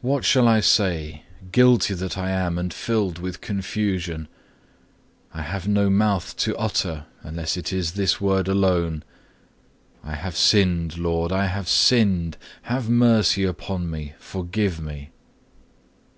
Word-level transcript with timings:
3. 0.00 0.10
What 0.10 0.24
shall 0.24 0.48
I 0.48 0.60
say, 0.60 1.22
guilty 1.52 1.92
that 1.92 2.16
I 2.16 2.30
am 2.30 2.56
and 2.56 2.72
filled 2.72 3.18
with 3.18 3.42
confusion? 3.42 4.26
I 5.34 5.42
have 5.42 5.68
no 5.68 5.90
mouth 5.90 6.34
to 6.38 6.56
utter, 6.56 7.04
unless 7.22 7.54
it 7.58 7.70
be 7.70 7.78
this 7.82 8.22
word 8.22 8.48
alone, 8.48 9.04
"I 10.02 10.14
have 10.14 10.34
sinned, 10.38 10.96
Lord, 10.96 11.30
I 11.30 11.44
have 11.48 11.68
sinned; 11.68 12.38
have 12.62 12.88
mercy 12.88 13.44
upon 13.44 13.90
me, 13.90 14.14
forgive 14.18 14.80
me." 14.80 15.10